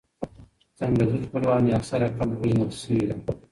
ځنګلي 0.77 1.19
خپلوان 1.25 1.63
یې 1.67 1.73
اکثراً 1.79 2.07
کم 2.17 2.29
پېژندل 2.41 2.71
شوي 2.81 3.01
دي. 3.07 3.15